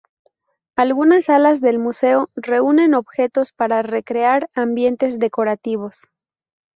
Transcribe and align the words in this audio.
Algunas 0.75 1.25
salas 1.25 1.61
del 1.61 1.77
museo 1.77 2.31
reúnen 2.35 2.95
objetos 2.95 3.53
para 3.53 3.83
recrear 3.83 4.49
ambientes 4.55 5.19
decorativos. 5.19 6.01